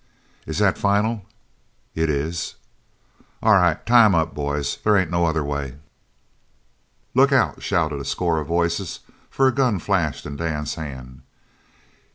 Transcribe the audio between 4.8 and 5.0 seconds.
There